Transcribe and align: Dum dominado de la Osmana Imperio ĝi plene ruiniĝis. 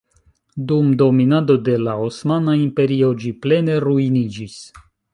Dum 0.71 0.87
dominado 1.01 1.59
de 1.69 1.77
la 1.89 1.95
Osmana 2.07 2.57
Imperio 2.65 3.13
ĝi 3.23 3.37
plene 3.47 3.81
ruiniĝis. 3.89 4.61